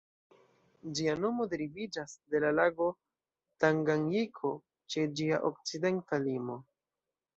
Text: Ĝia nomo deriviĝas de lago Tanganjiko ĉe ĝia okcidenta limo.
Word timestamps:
Ĝia 0.99 1.11
nomo 1.25 1.45
deriviĝas 1.51 2.15
de 2.35 2.41
lago 2.59 2.87
Tanganjiko 3.65 4.53
ĉe 4.95 5.05
ĝia 5.21 5.43
okcidenta 5.51 6.21
limo. 6.29 6.59